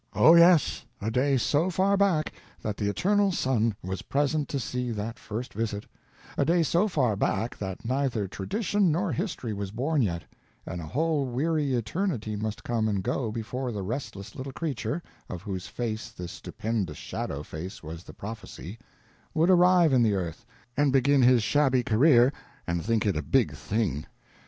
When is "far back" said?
1.69-2.33, 6.87-7.55